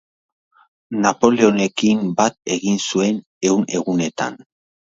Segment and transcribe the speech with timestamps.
[1.03, 4.43] Napoleonekin bat egin zuen Ehun Egunetan.